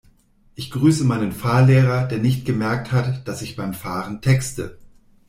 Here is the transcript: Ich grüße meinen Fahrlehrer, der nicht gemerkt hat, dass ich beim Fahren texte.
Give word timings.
Ich 0.55 0.71
grüße 0.71 1.03
meinen 1.03 1.31
Fahrlehrer, 1.31 2.07
der 2.07 2.17
nicht 2.17 2.43
gemerkt 2.43 2.91
hat, 2.91 3.27
dass 3.27 3.43
ich 3.43 3.55
beim 3.55 3.75
Fahren 3.75 4.19
texte. 4.19 4.79